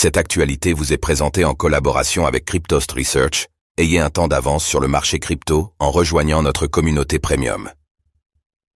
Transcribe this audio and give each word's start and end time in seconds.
Cette 0.00 0.16
actualité 0.16 0.74
vous 0.74 0.92
est 0.92 0.96
présentée 0.96 1.44
en 1.44 1.54
collaboration 1.54 2.24
avec 2.24 2.44
Cryptost 2.44 2.92
Research. 2.92 3.48
Ayez 3.78 3.98
un 3.98 4.10
temps 4.10 4.28
d'avance 4.28 4.64
sur 4.64 4.78
le 4.78 4.86
marché 4.86 5.18
crypto 5.18 5.74
en 5.80 5.90
rejoignant 5.90 6.40
notre 6.40 6.68
communauté 6.68 7.18
premium. 7.18 7.68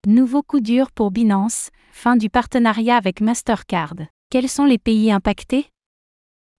Nouveau 0.07 0.45
coup 0.45 0.61
dur 0.61 0.93
pour 0.93 1.11
Binance, 1.11 1.71
fin 1.91 2.15
du 2.15 2.31
partenariat 2.31 2.95
avec 2.95 3.21
Mastercard. 3.21 3.97
Quels 4.31 4.49
sont 4.49 4.65
les 4.65 4.79
pays 4.79 5.11
impactés? 5.11 5.67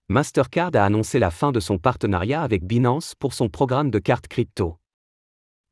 Mastercard 0.09 0.71
a 0.73 0.83
annoncé 0.83 1.19
la 1.19 1.31
fin 1.31 1.53
de 1.53 1.61
son 1.61 1.77
partenariat 1.77 2.41
avec 2.41 2.65
Binance 2.65 3.15
pour 3.17 3.31
son 3.33 3.47
programme 3.47 3.89
de 3.89 3.99
cartes 3.99 4.27
crypto. 4.27 4.75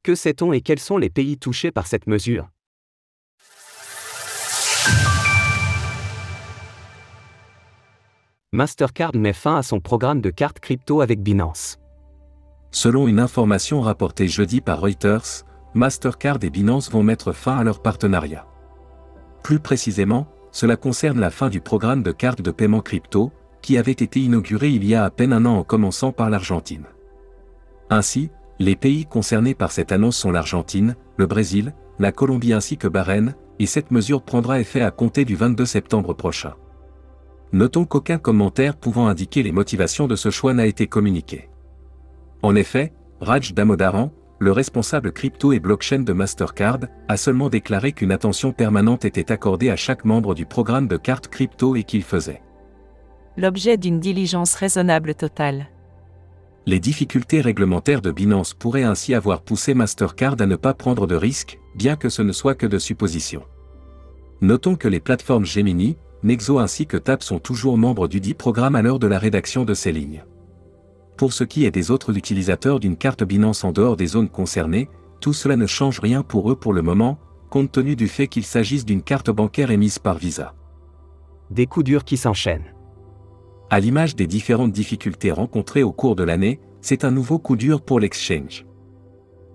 Que 0.02 0.16
sait-on 0.16 0.54
et 0.54 0.62
quels 0.62 0.80
sont 0.80 0.98
les 0.98 1.10
pays 1.10 1.38
touchés 1.38 1.72
par 1.72 1.88
cette 1.88 2.08
mesure? 2.08 2.48
Mastercard 8.58 9.12
met 9.16 9.34
fin 9.34 9.58
à 9.58 9.62
son 9.62 9.80
programme 9.80 10.20
de 10.20 10.32
cartes 10.32 10.60
crypto 10.60 11.02
avec 11.02 11.22
Binance. 11.22 11.78
Selon 12.72 13.08
une 13.08 13.20
information 13.20 13.82
rapportée 13.82 14.28
jeudi 14.28 14.62
par 14.62 14.82
Reuters, 14.82 15.46
Mastercard 15.76 16.40
et 16.42 16.50
Binance 16.50 16.90
vont 16.90 17.04
mettre 17.04 17.34
fin 17.34 17.56
à 17.56 17.64
leur 17.64 17.84
partenariat. 17.84 18.48
Plus 19.44 19.60
précisément, 19.60 20.26
cela 20.52 20.76
concerne 20.76 21.20
la 21.20 21.30
fin 21.30 21.50
du 21.50 21.62
programme 21.62 22.02
de 22.02 22.12
cartes 22.12 22.42
de 22.42 22.50
paiement 22.50 22.82
crypto, 22.82 23.32
qui 23.62 23.78
avait 23.78 23.92
été 23.92 24.22
inauguré 24.22 24.70
il 24.70 24.84
y 24.86 24.96
a 24.96 25.04
à 25.04 25.12
peine 25.12 25.34
un 25.34 25.46
an 25.46 25.60
en 25.60 25.64
commençant 25.64 26.12
par 26.12 26.32
l'Argentine. 26.32 26.88
Ainsi, 27.92 28.32
les 28.58 28.76
pays 28.76 29.06
concernés 29.06 29.54
par 29.54 29.72
cette 29.72 29.92
annonce 29.92 30.18
sont 30.18 30.32
l'Argentine, 30.32 30.96
le 31.18 31.28
Brésil, 31.28 31.76
la 32.00 32.12
Colombie 32.12 32.54
ainsi 32.54 32.76
que 32.76 32.88
Bahreïn, 32.88 33.36
et 33.60 33.68
cette 33.68 33.92
mesure 33.92 34.24
prendra 34.24 34.60
effet 34.60 34.82
à 34.82 34.90
compter 34.90 35.26
du 35.26 35.36
22 35.36 35.64
septembre 35.68 36.16
prochain. 36.16 36.56
Notons 37.54 37.86
qu'aucun 37.86 38.18
commentaire 38.18 38.76
pouvant 38.76 39.08
indiquer 39.08 39.42
les 39.44 39.52
motivations 39.52 40.08
de 40.08 40.16
ce 40.16 40.30
choix 40.30 40.54
n'a 40.54 40.66
été 40.66 40.88
communiqué. 40.88 41.50
En 42.42 42.56
effet, 42.56 42.94
Raj 43.22 43.54
Damodaran, 43.54 44.12
le 44.40 44.52
responsable 44.52 45.12
crypto 45.12 45.54
et 45.54 45.60
blockchain 45.60 46.00
de 46.00 46.14
Mastercard, 46.14 46.82
a 47.08 47.18
seulement 47.18 47.50
déclaré 47.50 47.94
qu'une 47.94 48.12
attention 48.12 48.52
permanente 48.52 49.06
était 49.06 49.32
accordée 49.32 49.70
à 49.70 49.76
chaque 49.76 50.06
membre 50.06 50.36
du 50.36 50.46
programme 50.46 50.88
de 50.88 50.98
cartes 50.98 51.28
crypto 51.28 51.76
et 51.76 51.84
qu'il 51.84 52.04
faisait 52.04 52.42
l'objet 53.38 53.78
d'une 53.78 54.00
diligence 54.00 54.56
raisonnable 54.56 55.14
totale. 55.14 55.68
Les 56.66 56.80
difficultés 56.80 57.40
réglementaires 57.40 58.02
de 58.02 58.12
Binance 58.12 58.54
pourraient 58.54 58.84
ainsi 58.84 59.14
avoir 59.14 59.42
poussé 59.42 59.74
Mastercard 59.74 60.36
à 60.40 60.48
ne 60.48 60.56
pas 60.56 60.74
prendre 60.74 61.08
de 61.08 61.16
risques, 61.16 61.60
bien 61.76 61.96
que 61.96 62.10
ce 62.10 62.24
ne 62.24 62.32
soit 62.32 62.56
que 62.56 62.66
de 62.66 62.80
suppositions. 62.80 63.44
Notons 64.42 64.76
que 64.76 64.88
les 64.88 65.00
plateformes 65.00 65.46
Gemini, 65.46 65.98
Nexo 66.24 66.60
ainsi 66.60 66.88
que 66.88 66.98
TAP 66.98 67.24
sont 67.24 67.40
toujours 67.40 67.78
membres 67.78 68.08
du 68.08 68.20
dit 68.20 68.34
programme 68.34 68.76
à 68.76 68.82
l'heure 68.82 69.00
de 69.00 69.08
la 69.08 69.20
rédaction 69.20 69.66
de 69.66 69.74
ces 69.74 69.92
lignes. 69.92 70.24
Pour 71.16 71.34
ce 71.34 71.44
qui 71.44 71.66
est 71.66 71.72
des 71.72 71.92
autres 71.92 72.18
utilisateurs 72.18 72.80
d'une 72.80 72.98
carte 72.98 73.24
Binance 73.24 73.64
en 73.64 73.72
dehors 73.72 73.98
des 73.98 74.08
zones 74.08 74.30
concernées, 74.30 74.90
tout 75.20 75.34
cela 75.34 75.56
ne 75.56 75.66
change 75.66 76.00
rien 76.00 76.24
pour 76.24 76.52
eux 76.52 76.56
pour 76.56 76.74
le 76.74 76.82
moment, 76.82 77.18
compte 77.50 77.72
tenu 77.72 77.96
du 77.96 78.08
fait 78.08 78.28
qu'il 78.28 78.44
s'agisse 78.44 78.86
d'une 78.86 79.02
carte 79.02 79.30
bancaire 79.30 79.72
émise 79.72 80.00
par 80.00 80.18
Visa. 80.18 80.54
Des 81.50 81.66
coups 81.66 81.86
durs 81.86 82.04
qui 82.04 82.18
s'enchaînent. 82.18 82.74
À 83.70 83.80
l'image 83.80 84.16
des 84.16 84.28
différentes 84.28 84.72
difficultés 84.72 85.32
rencontrées 85.32 85.84
au 85.84 85.92
cours 85.92 86.16
de 86.16 86.24
l'année, 86.24 86.60
c'est 86.82 87.04
un 87.04 87.12
nouveau 87.12 87.40
coup 87.40 87.56
dur 87.56 87.82
pour 87.82 88.00
l'exchange. 88.00 88.66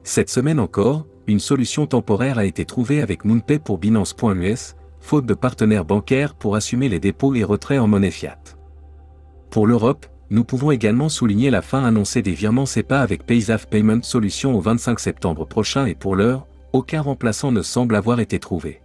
Cette 0.05 0.31
semaine 0.31 0.59
encore, 0.59 1.07
une 1.27 1.39
solution 1.39 1.87
temporaire 1.87 2.39
a 2.39 2.45
été 2.45 2.65
trouvée 2.65 3.01
avec 3.01 3.25
MoonPay 3.25 3.59
pour 3.59 3.79
Binance.us, 3.79 4.75
faute 5.03 5.27
de 5.27 5.35
partenaires 5.35 5.85
bancaires 5.85 6.35
pour 6.35 6.57
assumer 6.57 6.89
les 6.89 7.01
dépôts 7.01 7.35
et 7.35 7.45
retraits 7.45 7.81
en 7.81 7.89
monnaie 7.89 8.11
fiat. 8.11 8.39
Pour 9.51 9.67
l'Europe, 9.67 10.07
nous 10.31 10.45
pouvons 10.45 10.71
également 10.71 11.11
souligner 11.11 11.51
la 11.51 11.61
fin 11.61 11.85
annoncée 11.85 12.23
des 12.23 12.33
virements 12.33 12.65
SEPA 12.65 13.03
avec 13.03 13.27
Paysafe 13.27 13.69
Payment 13.69 14.03
Solutions 14.03 14.57
au 14.57 14.61
25 14.61 14.99
septembre 14.99 15.45
prochain 15.45 15.85
et 15.85 15.95
pour 15.95 16.17
l'heure, 16.17 16.47
aucun 16.73 17.03
remplaçant 17.03 17.53
ne 17.53 17.61
semble 17.61 17.97
avoir 17.97 18.21
été 18.21 18.39
trouvé. 18.39 18.81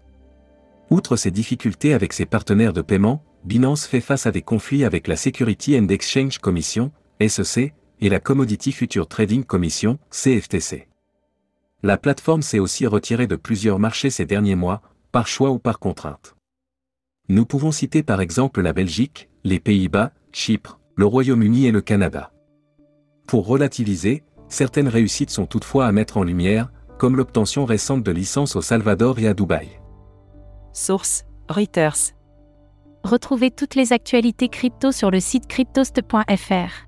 Outre 0.90 1.16
ces 1.16 1.32
difficultés 1.32 1.94
avec 1.94 2.12
ses 2.12 2.26
partenaires 2.26 2.74
de 2.74 2.82
paiement, 2.82 3.24
Binance 3.46 3.86
fait 3.86 4.02
face 4.02 4.26
à 4.26 4.32
des 4.32 4.42
conflits 4.42 4.84
avec 4.84 5.08
la 5.08 5.16
Security 5.16 5.80
and 5.80 5.88
Exchange 5.88 6.40
Commission, 6.40 6.92
SEC, 7.26 7.74
et 8.02 8.10
la 8.10 8.20
Commodity 8.20 8.72
Future 8.72 9.08
Trading 9.08 9.44
Commission, 9.44 10.00
CFTC. 10.12 10.88
La 11.84 11.98
plateforme 11.98 12.42
s'est 12.42 12.60
aussi 12.60 12.88
retirée 12.88 13.28
de 13.28 13.36
plusieurs 13.36 13.80
marchés 13.80 14.10
ces 14.10 14.26
derniers 14.26 14.56
mois, 14.56 14.82
par 15.12 15.28
choix 15.28 15.52
ou 15.52 15.60
par 15.60 15.80
contrainte. 15.80 16.36
Nous 17.30 17.46
pouvons 17.46 17.72
citer 17.72 18.04
par 18.04 18.22
exemple 18.22 18.62
la 18.62 18.74
Belgique, 18.74 19.30
les 19.44 19.60
Pays-Bas, 19.60 20.12
Chypre, 20.32 20.80
le 20.96 21.06
Royaume-Uni 21.06 21.66
et 21.66 21.72
le 21.72 21.82
Canada. 21.82 22.32
Pour 23.28 23.48
relativiser, 23.48 24.24
certaines 24.48 24.88
réussites 24.88 25.30
sont 25.30 25.46
toutefois 25.46 25.88
à 25.88 25.92
mettre 25.92 26.18
en 26.18 26.24
lumière, 26.24 26.72
comme 26.98 27.16
l'obtention 27.16 27.66
récente 27.66 28.04
de 28.04 28.12
licences 28.12 28.56
au 28.56 28.62
Salvador 28.62 29.20
et 29.20 29.28
à 29.28 29.34
Dubaï. 29.34 29.68
Source 30.74 31.26
Reuters 31.50 32.14
Retrouvez 33.04 33.52
toutes 33.52 33.76
les 33.76 33.94
actualités 33.94 34.50
crypto 34.50 34.92
sur 34.92 35.12
le 35.12 35.20
site 35.20 35.48
cryptost.fr. 35.48 36.88